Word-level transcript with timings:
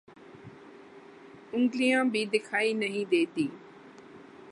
انگلیاں 1.53 2.03
بھی 2.05 2.25
دیکھائی 2.25 2.73
نہیں 2.73 3.05
دیتی 3.11 3.47